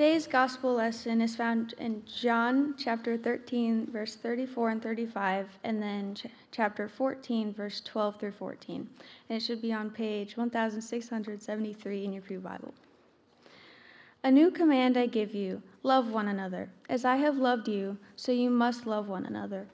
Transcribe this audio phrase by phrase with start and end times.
[0.00, 6.14] Today's gospel lesson is found in John chapter 13, verse 34 and 35, and then
[6.14, 8.88] ch- chapter 14, verse 12 through 14.
[9.28, 12.72] And it should be on page 1673 in your Pew Bible.
[14.24, 16.70] A new command I give you love one another.
[16.88, 19.66] As I have loved you, so you must love one another.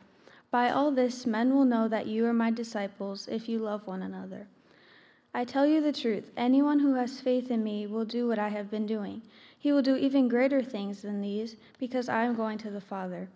[0.50, 4.02] By all this, men will know that you are my disciples if you love one
[4.02, 4.48] another.
[5.32, 8.48] I tell you the truth anyone who has faith in me will do what I
[8.48, 9.22] have been doing.
[9.58, 13.28] He will do even greater things than these, because I am going to the Father.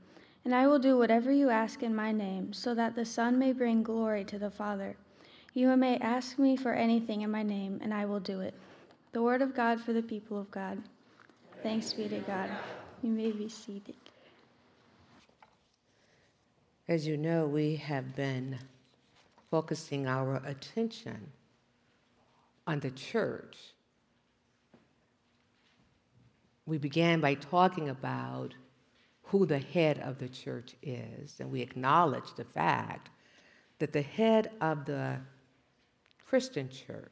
[0.44, 3.52] And I will do whatever you ask in my name, so that the Son may
[3.52, 4.96] bring glory to the Father.
[5.54, 8.54] You may ask me for anything in my name, and I will do it.
[9.12, 10.78] The word of God for the people of God.
[11.62, 12.48] Thanks be to God.
[13.02, 13.96] You may be seated.
[16.88, 18.58] As you know, we have been
[19.50, 21.32] focusing our attention
[22.66, 23.74] on the church
[26.66, 28.54] we began by talking about
[29.22, 33.10] who the head of the church is, and we acknowledged the fact
[33.78, 35.16] that the head of the
[36.26, 37.10] Christian church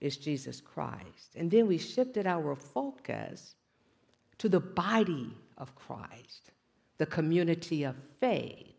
[0.00, 1.34] is Jesus Christ.
[1.36, 3.54] And then we shifted our focus
[4.38, 6.52] to the body of Christ,
[6.98, 8.74] the community of faith,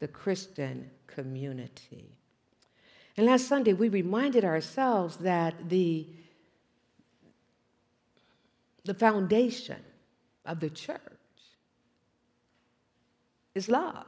[0.00, 2.16] the Christian community.
[3.16, 6.08] And last Sunday, we reminded ourselves that the
[8.84, 9.80] the foundation
[10.44, 11.00] of the church
[13.54, 14.06] is love.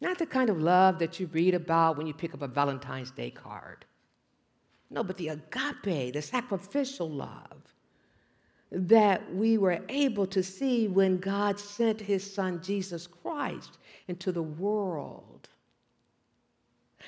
[0.00, 3.10] Not the kind of love that you read about when you pick up a Valentine's
[3.10, 3.84] Day card.
[4.90, 7.62] No, but the agape, the sacrificial love
[8.70, 14.42] that we were able to see when God sent his son Jesus Christ into the
[14.42, 15.48] world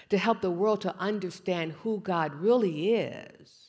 [0.08, 3.59] to help the world to understand who God really is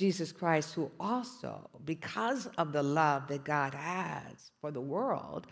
[0.00, 5.46] Jesus Christ, who also, because of the love that God has for the world,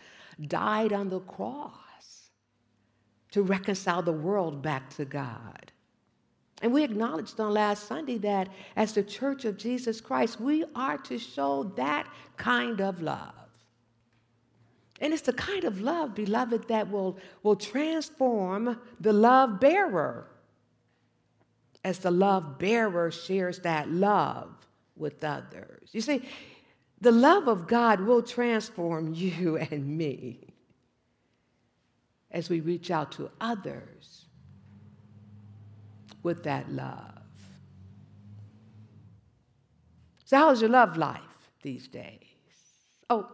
[0.47, 2.31] died on the cross
[3.29, 5.71] to reconcile the world back to God.
[6.63, 10.97] And we acknowledged on last Sunday that as the church of Jesus Christ, we are
[10.97, 13.35] to show that kind of love.
[14.99, 20.25] And it's the kind of love, beloved, that will, will transform the love bearer
[21.83, 24.49] as the love bearer shares that love
[24.95, 25.89] with others.
[25.91, 26.21] You see,
[27.01, 30.53] the love of God will transform you and me
[32.31, 34.25] as we reach out to others
[36.21, 37.15] with that love.
[40.25, 41.21] So, how's your love life
[41.63, 42.19] these days?
[43.09, 43.27] Oh,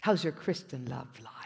[0.00, 1.42] how's your Christian love life?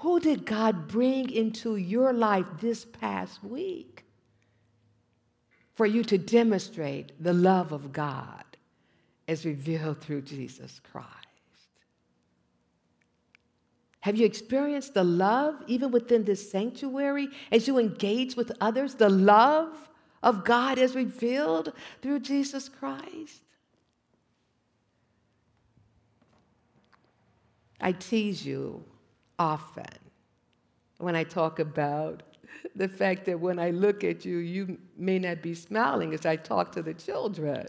[0.00, 4.04] Who did God bring into your life this past week?
[5.80, 8.44] For you to demonstrate the love of God
[9.26, 11.08] as revealed through Jesus Christ.
[14.00, 19.08] Have you experienced the love, even within this sanctuary, as you engage with others, the
[19.08, 19.88] love
[20.22, 23.40] of God as revealed through Jesus Christ?
[27.80, 28.84] I tease you
[29.38, 29.96] often
[30.98, 32.22] when I talk about
[32.76, 36.36] the fact that when I look at you, you may not be smiling as I
[36.36, 37.66] talk to the children.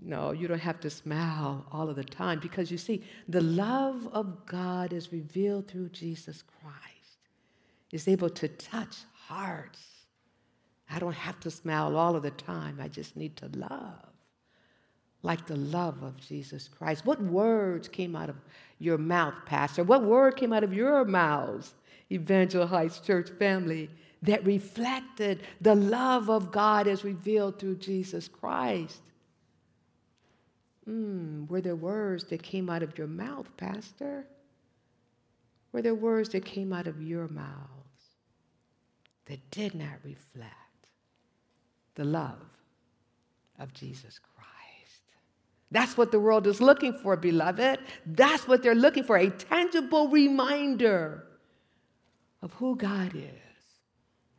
[0.00, 4.08] No, you don't have to smile all of the time because you see, the love
[4.12, 7.28] of God is revealed through Jesus Christ,
[7.92, 9.80] is able to touch hearts.
[10.90, 14.11] I don't have to smile all of the time, I just need to love
[15.22, 17.06] like the love of Jesus Christ.
[17.06, 18.36] What words came out of
[18.78, 19.84] your mouth, Pastor?
[19.84, 21.74] What word came out of your mouths,
[22.10, 23.88] Evangel Heights Church family,
[24.22, 29.00] that reflected the love of God as revealed through Jesus Christ?
[30.88, 34.26] Mm, were there words that came out of your mouth, Pastor?
[35.72, 37.48] Were there words that came out of your mouths
[39.26, 40.52] that did not reflect
[41.94, 42.44] the love
[43.58, 44.31] of Jesus Christ?
[45.72, 47.80] That's what the world is looking for, beloved.
[48.04, 51.24] That's what they're looking for a tangible reminder
[52.42, 53.30] of who God is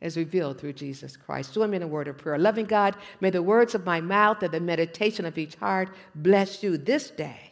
[0.00, 1.54] as revealed through Jesus Christ.
[1.54, 2.38] Join me in a word of prayer.
[2.38, 6.62] Loving God, may the words of my mouth and the meditation of each heart bless
[6.62, 7.50] you this day.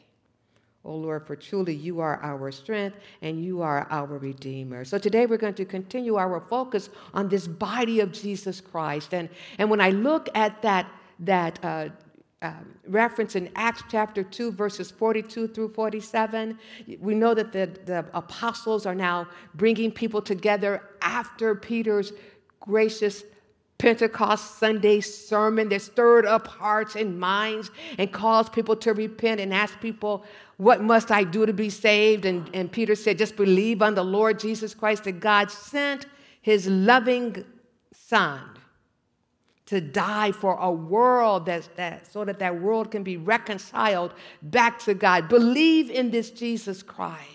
[0.84, 4.84] Oh Lord, for truly you are our strength and you are our Redeemer.
[4.84, 9.14] So today we're going to continue our focus on this body of Jesus Christ.
[9.14, 10.88] And, and when I look at that,
[11.20, 11.88] that uh,
[12.43, 16.59] um, reference in Acts chapter 2, verses 42 through 47.
[16.99, 22.12] We know that the, the apostles are now bringing people together after Peter's
[22.61, 23.23] gracious
[23.79, 29.53] Pentecost Sunday sermon that stirred up hearts and minds and caused people to repent and
[29.53, 30.25] ask people,
[30.56, 32.25] What must I do to be saved?
[32.25, 36.06] And, and Peter said, Just believe on the Lord Jesus Christ, that God sent
[36.43, 37.44] his loving
[37.93, 38.41] Son
[39.73, 44.79] to die for a world that's, that, so that that world can be reconciled back
[44.79, 45.31] to God.
[45.31, 47.31] Believe in this Jesus Christ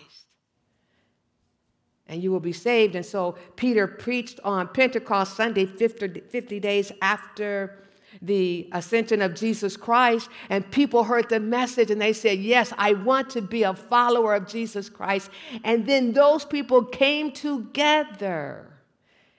[2.06, 2.94] and you will be saved.
[2.94, 7.82] And so Peter preached on Pentecost Sunday, 50, 50, days after
[8.22, 12.92] the ascension of Jesus Christ, and people heard the message and they said, Yes, I
[12.92, 15.30] want to be a follower of Jesus Christ.
[15.64, 18.72] And then those people came together.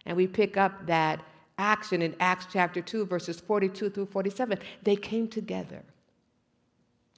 [0.06, 1.24] And we pick up that
[1.60, 4.58] action in Acts chapter 2, verses 42 through 47.
[4.82, 5.84] They came together.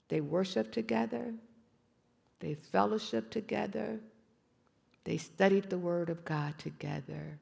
[0.10, 1.34] They worshiped together.
[2.42, 4.00] They fellowshiped together.
[5.06, 7.40] They studied the Word of God together.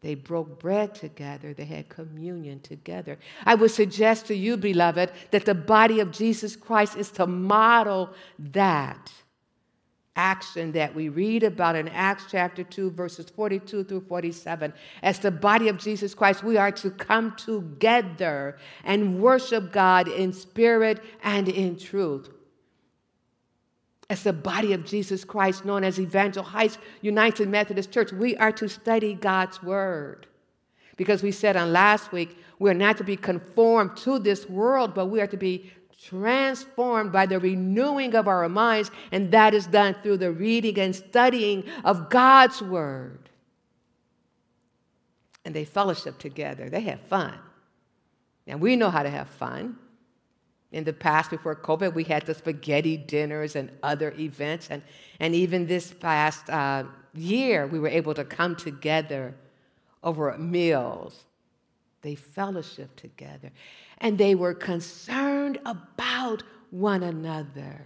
[0.00, 1.54] They broke bread together.
[1.54, 3.18] They had communion together.
[3.44, 8.10] I would suggest to you, beloved, that the body of Jesus Christ is to model
[8.38, 9.12] that
[10.18, 14.72] action that we read about in Acts chapter 2, verses 42 through 47.
[15.02, 20.32] As the body of Jesus Christ, we are to come together and worship God in
[20.34, 22.28] spirit and in truth
[24.10, 28.52] as the body of Jesus Christ, known as Evangel Heights United Methodist Church, we are
[28.52, 30.26] to study God's Word.
[30.96, 35.06] Because we said on last week, we're not to be conformed to this world, but
[35.06, 35.70] we are to be
[36.02, 40.94] transformed by the renewing of our minds, and that is done through the reading and
[40.94, 43.28] studying of God's Word.
[45.44, 47.34] And they fellowship together, they have fun.
[48.46, 49.76] And we know how to have fun.
[50.70, 54.68] In the past, before COVID, we had the spaghetti dinners and other events.
[54.70, 54.82] And,
[55.18, 56.84] and even this past uh,
[57.14, 59.34] year, we were able to come together
[60.02, 61.24] over meals.
[62.08, 63.50] They fellowship together.
[63.98, 67.84] And they were concerned about one another.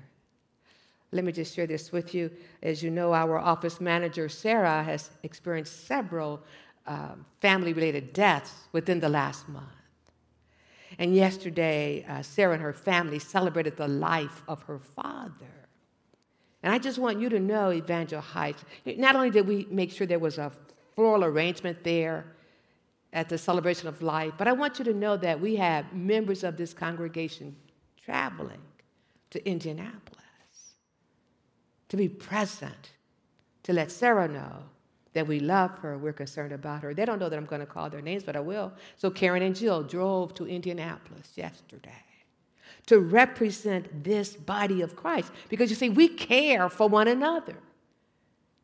[1.11, 2.31] Let me just share this with you.
[2.63, 6.41] As you know, our office manager, Sarah, has experienced several
[6.87, 9.67] um, family related deaths within the last month.
[11.01, 15.57] And yesterday, uh, Sarah and her family celebrated the life of her father.
[16.63, 20.07] And I just want you to know, Evangel Heights, not only did we make sure
[20.07, 20.53] there was a
[20.95, 22.25] floral arrangement there
[23.13, 26.45] at the celebration of life, but I want you to know that we have members
[26.45, 27.55] of this congregation
[28.03, 28.61] traveling
[29.31, 30.23] to Indianapolis
[31.93, 32.93] to be present,
[33.65, 34.63] to let Sarah know
[35.13, 36.95] that we love her, we're concerned about her.
[36.95, 38.73] They don't know that I'm going to call their names, but I will.
[38.97, 41.93] So Karen and Jill drove to Indianapolis yesterday
[42.87, 47.57] to represent this body of Christ because you see, we care for one another.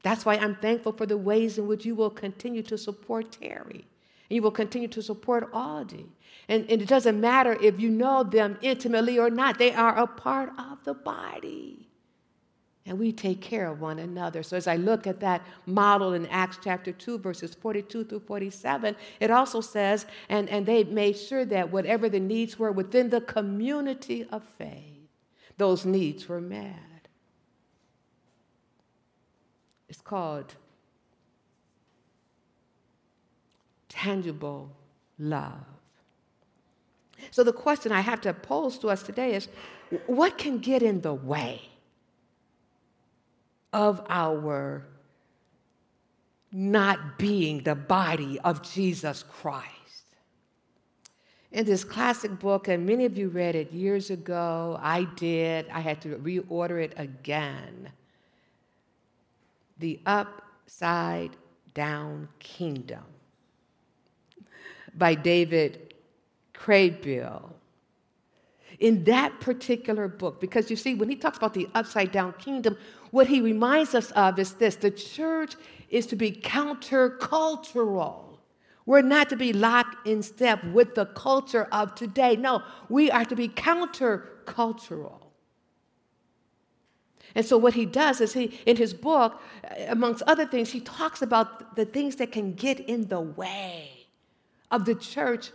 [0.02, 3.84] That's why I'm thankful for the ways in which you will continue to support Terry.
[4.28, 6.06] You will continue to support Aldi.
[6.48, 10.06] And, and it doesn't matter if you know them intimately or not, they are a
[10.06, 11.88] part of the body
[12.88, 14.42] and we take care of one another.
[14.42, 18.96] So, as I look at that model in Acts chapter 2, verses 42 through 47,
[19.20, 23.20] it also says, and, and they made sure that whatever the needs were within the
[23.20, 25.10] community of faith,
[25.58, 27.08] those needs were met.
[29.90, 30.54] It's called
[34.02, 34.70] tangible
[35.18, 35.64] love.
[37.30, 39.48] So, the question I have to pose to us today is
[40.06, 41.62] what can get in the way?
[43.72, 44.86] of our
[46.50, 49.66] not being the body of Jesus Christ.
[51.52, 55.80] In this classic book, and many of you read it years ago, I did, I
[55.80, 57.90] had to reorder it again.
[59.78, 61.36] The Upside
[61.74, 63.04] Down Kingdom
[64.94, 65.94] by David
[66.54, 67.52] Kraybill
[68.80, 70.40] in that particular book.
[70.40, 72.76] Because you see, when he talks about the upside down kingdom,
[73.10, 75.54] what he reminds us of is this the church
[75.90, 78.24] is to be countercultural.
[78.86, 82.36] We're not to be locked in step with the culture of today.
[82.36, 85.20] No, we are to be countercultural.
[87.34, 89.42] And so, what he does is he, in his book,
[89.88, 93.97] amongst other things, he talks about the things that can get in the way
[94.70, 95.50] of the church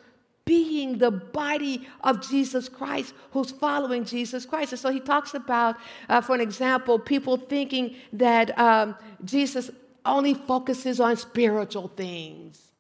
[0.46, 4.74] being the body of Jesus Christ who's following Jesus Christ.
[4.74, 5.78] And so he talks about,
[6.10, 9.72] uh, for an example, people thinking that um, Jesus
[10.06, 12.72] only focuses on spiritual things.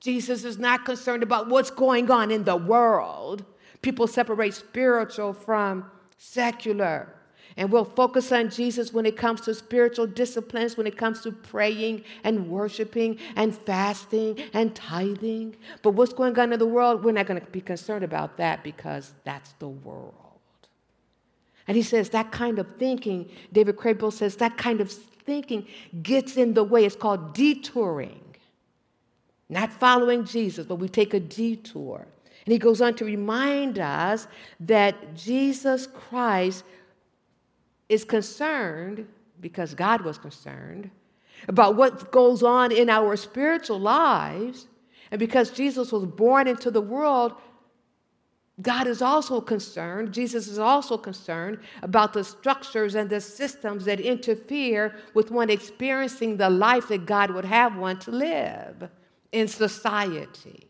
[0.00, 3.44] Jesus is not concerned about what's going on in the world.
[3.82, 7.14] People separate spiritual from secular.
[7.58, 11.32] And we'll focus on Jesus when it comes to spiritual disciplines, when it comes to
[11.32, 15.56] praying and worshiping and fasting and tithing.
[15.82, 18.62] But what's going on in the world, we're not going to be concerned about that
[18.62, 20.14] because that's the world.
[21.66, 25.66] And he says that kind of thinking, David Kraybill says, that kind of thinking
[26.00, 26.84] gets in the way.
[26.84, 28.36] It's called detouring.
[29.48, 32.06] Not following Jesus, but we take a detour.
[32.46, 34.28] And he goes on to remind us
[34.60, 36.64] that Jesus Christ
[37.88, 39.06] is concerned,
[39.40, 40.90] because God was concerned,
[41.46, 44.66] about what goes on in our spiritual lives.
[45.10, 47.34] And because Jesus was born into the world,
[48.60, 54.00] God is also concerned, Jesus is also concerned about the structures and the systems that
[54.00, 58.88] interfere with one experiencing the life that God would have one to live
[59.30, 60.68] in society.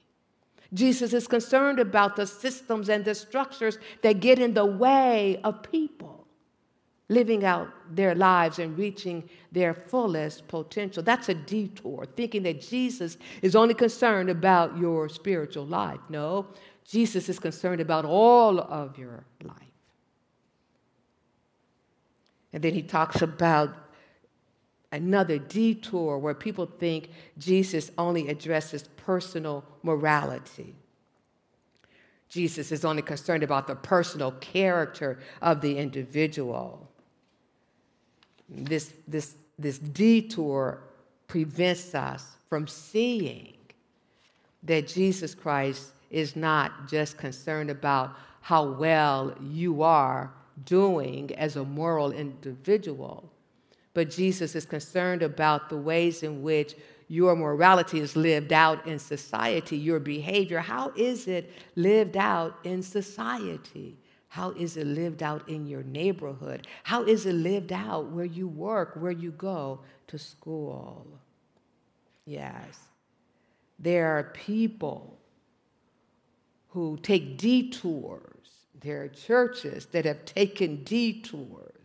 [0.74, 5.62] Jesus is concerned about the systems and the structures that get in the way of
[5.62, 6.17] people
[7.08, 11.02] living out their lives and reaching their fullest potential.
[11.02, 16.00] That's a detour, thinking that Jesus is only concerned about your spiritual life.
[16.08, 16.46] No,
[16.84, 19.54] Jesus is concerned about all of your life.
[22.52, 23.74] And then he talks about
[24.92, 30.74] another detour where people think Jesus only addresses personal morality.
[32.28, 36.87] Jesus is only concerned about the personal character of the individual
[38.48, 40.80] this, this, this detour
[41.26, 43.54] prevents us from seeing
[44.62, 50.32] that Jesus Christ is not just concerned about how well you are
[50.64, 53.30] doing as a moral individual,
[53.94, 56.74] but Jesus is concerned about the ways in which
[57.08, 60.60] your morality is lived out in society, your behavior.
[60.60, 63.96] How is it lived out in society?
[64.28, 66.66] How is it lived out in your neighborhood?
[66.84, 71.06] How is it lived out where you work, where you go to school?
[72.26, 72.78] Yes.
[73.78, 75.18] There are people
[76.68, 78.66] who take detours.
[78.80, 81.77] There are churches that have taken detours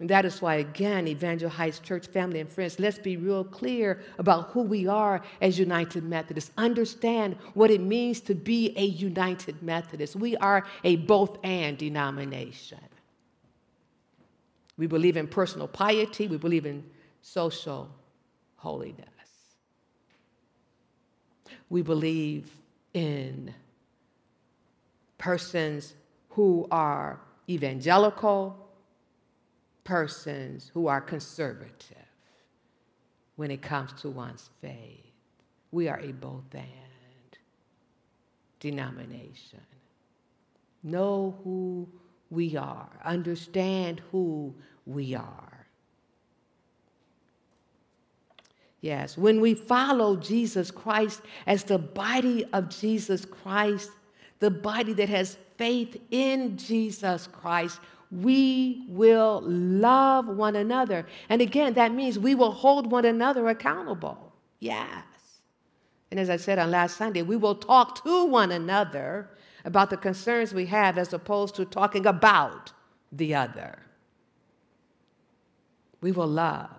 [0.00, 4.00] and that is why, again, Evangel Heights Church family and friends, let's be real clear
[4.18, 6.50] about who we are as United Methodists.
[6.56, 10.16] Understand what it means to be a United Methodist.
[10.16, 12.78] We are a both and denomination.
[14.78, 16.82] We believe in personal piety, we believe in
[17.20, 17.90] social
[18.56, 19.04] holiness.
[21.68, 22.50] We believe
[22.94, 23.54] in
[25.18, 25.92] persons
[26.30, 28.69] who are evangelical
[29.90, 31.96] persons who are conservative
[33.34, 35.10] when it comes to one's faith.
[35.72, 37.36] We are a both and
[38.60, 39.60] denomination.
[40.84, 41.88] Know who
[42.30, 44.54] we are, understand who
[44.86, 45.66] we are.
[48.82, 53.90] Yes, when we follow Jesus Christ as the body of Jesus Christ,
[54.38, 57.80] the body that has faith in Jesus Christ,
[58.10, 61.06] we will love one another.
[61.28, 64.32] And again, that means we will hold one another accountable.
[64.58, 65.04] Yes.
[66.10, 69.30] And as I said on last Sunday, we will talk to one another
[69.64, 72.72] about the concerns we have as opposed to talking about
[73.12, 73.78] the other.
[76.00, 76.70] We will love.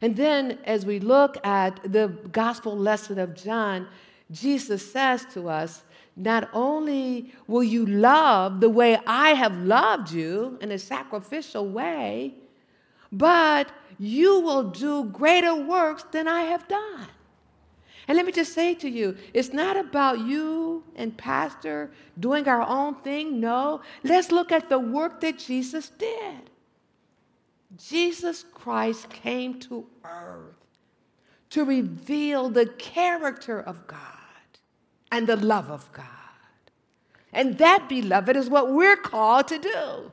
[0.00, 3.88] And then as we look at the gospel lesson of John,
[4.30, 5.82] Jesus says to us,
[6.18, 12.34] not only will you love the way I have loved you in a sacrificial way,
[13.12, 17.06] but you will do greater works than I have done.
[18.08, 22.62] And let me just say to you, it's not about you and Pastor doing our
[22.62, 23.38] own thing.
[23.38, 26.50] No, let's look at the work that Jesus did.
[27.76, 30.56] Jesus Christ came to earth
[31.50, 34.17] to reveal the character of God
[35.10, 36.04] and the love of God.
[37.32, 40.12] And that, beloved, is what we're called to do.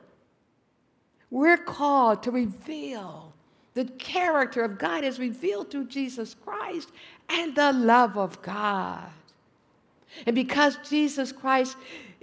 [1.30, 3.32] We're called to reveal
[3.74, 6.90] the character of God as revealed through Jesus Christ
[7.28, 9.08] and the love of God.
[10.24, 11.76] And because Jesus Christ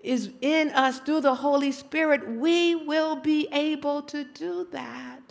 [0.03, 5.21] is in us through the Holy Spirit, we will be able to do that.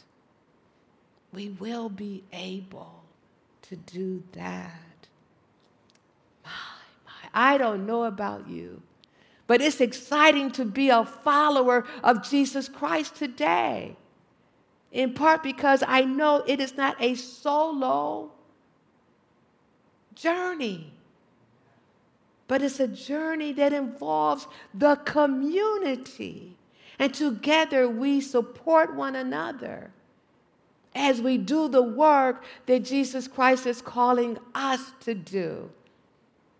[1.32, 3.02] We will be able
[3.62, 4.91] to do that.
[7.34, 8.82] I don't know about you,
[9.46, 13.96] but it's exciting to be a follower of Jesus Christ today.
[14.92, 18.30] In part because I know it is not a solo
[20.14, 20.92] journey.
[22.48, 26.54] but it's a journey that involves the community.
[26.98, 29.90] And together we support one another
[30.94, 35.70] as we do the work that Jesus Christ is calling us to do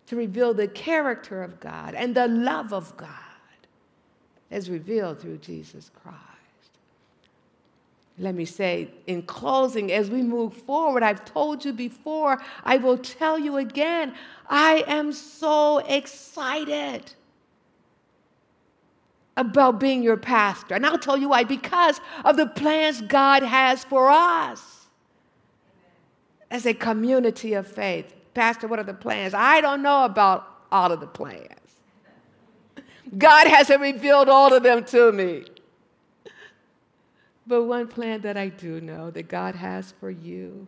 [0.07, 3.09] to reveal the character of God and the love of God
[4.51, 6.19] as revealed through Jesus Christ.
[8.19, 12.97] Let me say in closing, as we move forward, I've told you before, I will
[12.97, 14.13] tell you again,
[14.47, 17.11] I am so excited
[19.35, 20.75] about being your pastor.
[20.75, 24.87] And I'll tell you why because of the plans God has for us
[26.51, 28.13] as a community of faith.
[28.33, 29.33] Pastor, what are the plans?
[29.33, 31.49] I don't know about all of the plans.
[33.17, 35.45] God hasn't revealed all of them to me.
[37.45, 40.67] But one plan that I do know that God has for you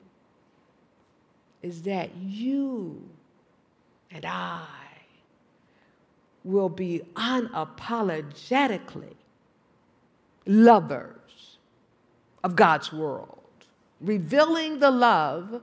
[1.62, 3.01] is that you
[4.12, 4.67] and I
[6.43, 9.15] will be unapologetically
[10.45, 11.57] lovers
[12.43, 13.39] of God's world,
[14.00, 15.62] revealing the love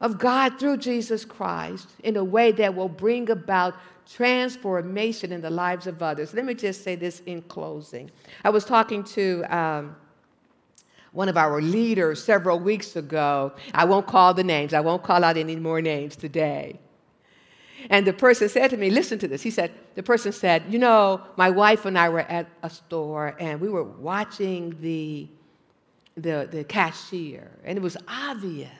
[0.00, 3.74] of God through Jesus Christ in a way that will bring about
[4.08, 6.34] transformation in the lives of others.
[6.34, 8.10] Let me just say this in closing.
[8.44, 9.96] I was talking to um,
[11.12, 13.52] one of our leaders several weeks ago.
[13.74, 16.78] I won't call the names, I won't call out any more names today.
[17.90, 19.42] And the person said to me, Listen to this.
[19.42, 23.36] He said, The person said, You know, my wife and I were at a store
[23.38, 25.28] and we were watching the,
[26.16, 28.70] the, the cashier, and it was obvious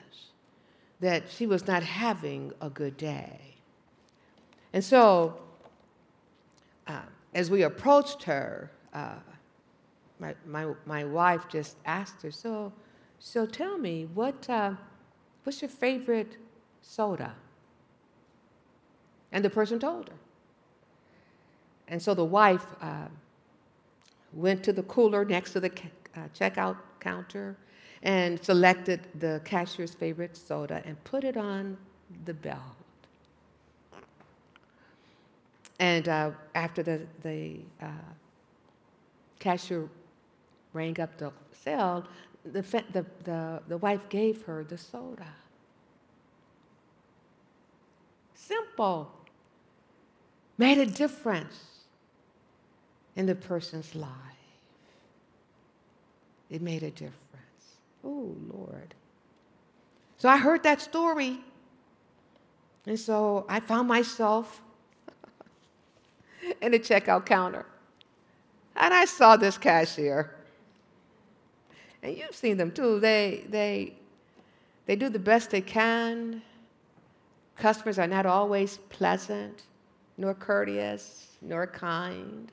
[0.99, 3.55] that she was not having a good day.
[4.73, 5.39] And so,
[6.87, 7.01] uh,
[7.33, 9.15] as we approached her, uh,
[10.19, 12.73] my, my, my wife just asked her, So,
[13.19, 14.73] so tell me, what, uh,
[15.43, 16.37] what's your favorite
[16.81, 17.35] soda?
[19.31, 20.15] And the person told her.
[21.87, 23.07] And so the wife uh,
[24.33, 25.71] went to the cooler next to the
[26.15, 27.55] uh, checkout counter
[28.03, 31.77] and selected the cashier's favorite soda and put it on
[32.25, 32.61] the belt.
[35.79, 37.87] And uh, after the, the uh,
[39.39, 39.87] cashier
[40.73, 42.05] rang up the cell,
[42.43, 42.61] the,
[42.93, 45.27] the, the, the wife gave her the soda.
[48.33, 49.11] Simple.
[50.57, 51.65] Made a difference
[53.15, 54.11] in the person's life.
[56.49, 57.26] It made a difference.
[58.07, 58.95] Oh, Lord.
[60.17, 61.39] So I heard that story.
[62.85, 64.61] And so I found myself
[66.61, 67.65] in the checkout counter.
[68.77, 70.35] And I saw this cashier.
[72.01, 73.01] And you've seen them too.
[73.01, 73.93] They, they,
[74.85, 76.41] they do the best they can.
[77.57, 79.63] Customers are not always pleasant,
[80.17, 82.51] nor courteous, nor kind.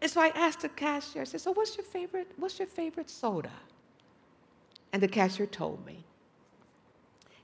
[0.00, 3.10] And so I asked the cashier, I said, So what's your favorite, what's your favorite
[3.10, 3.50] soda?
[4.92, 6.04] And the cashier told me.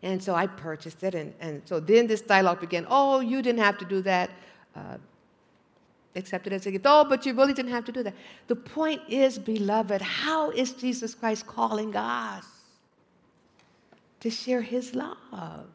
[0.03, 1.15] And so I purchased it.
[1.15, 2.87] And, and so then this dialogue began.
[2.89, 4.31] Oh, you didn't have to do that.
[4.75, 4.99] Uh,
[6.17, 6.85] accept it as a gift.
[6.89, 8.15] Oh, but you really didn't have to do that.
[8.49, 12.47] The point is, beloved, how is Jesus Christ calling us
[14.21, 15.67] to share his love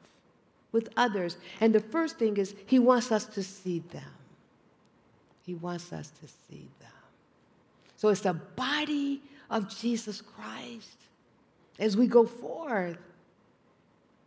[0.72, 1.38] with others?
[1.60, 4.17] And the first thing is, he wants us to see them.
[5.48, 6.92] He wants us to see them.
[7.96, 10.98] So it's the body of Jesus Christ.
[11.80, 12.98] As we go forth,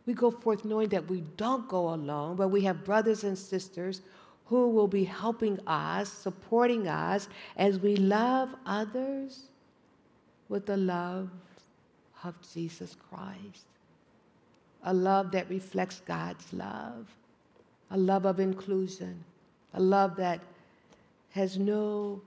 [0.07, 4.01] we go forth knowing that we don't go alone, but we have brothers and sisters
[4.45, 9.43] who will be helping us, supporting us as we love others
[10.49, 11.29] with the love
[12.23, 13.67] of Jesus Christ.
[14.85, 17.07] A love that reflects God's love,
[17.91, 19.23] a love of inclusion,
[19.75, 20.41] a love that
[21.31, 22.21] has no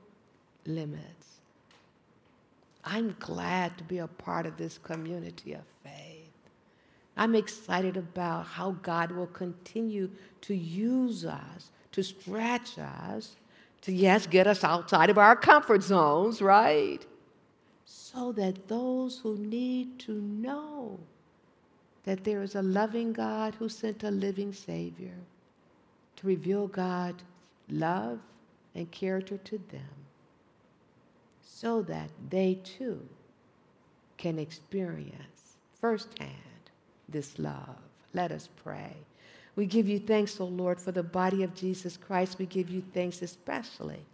[0.67, 1.41] limits.
[2.85, 6.31] I'm glad to be a part of this community of faith.
[7.17, 10.11] I'm excited about how God will continue
[10.43, 13.37] to use us, to stretch us,
[13.83, 17.05] to, yes, get us outside of our comfort zones, right?
[17.85, 20.99] So that those who need to know
[22.05, 25.15] that there is a loving God who sent a living Savior
[26.17, 27.23] to reveal God's
[27.71, 28.19] love
[28.75, 30.05] and character to them
[31.43, 33.01] so that they too
[34.17, 36.31] can experience firsthand
[37.09, 37.77] this love.
[38.13, 38.95] Let us pray.
[39.57, 42.39] We give you thanks, O Lord, for the body of Jesus Christ.
[42.39, 44.05] We give you thanks especially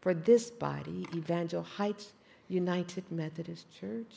[0.00, 2.12] for this body, Evangel Heights
[2.48, 4.14] United Methodist Church.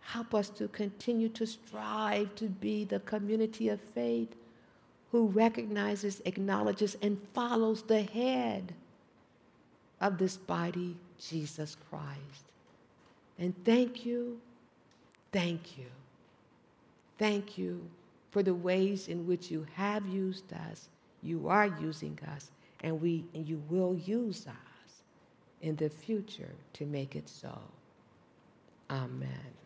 [0.00, 4.34] Help us to continue to strive to be the community of faith
[5.10, 8.72] who recognizes, acknowledges, and follows the head
[10.00, 12.44] of this body, Jesus Christ.
[13.38, 14.40] And thank you,
[15.32, 15.86] thank you,
[17.18, 17.84] thank you
[18.30, 20.88] for the ways in which you have used us,
[21.22, 22.50] you are using us,
[22.82, 25.02] and, we, and you will use us
[25.62, 27.58] in the future to make it so.
[28.88, 29.59] Amen.